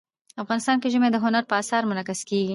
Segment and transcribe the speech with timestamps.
[0.43, 2.49] افغانستان کې ژمی د هنر په اثار کې منعکس کېږي.